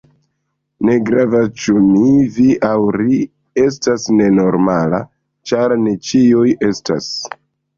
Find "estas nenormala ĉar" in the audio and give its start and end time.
3.67-5.77